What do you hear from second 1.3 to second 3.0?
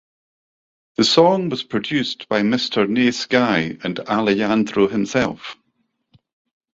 was produced by Mister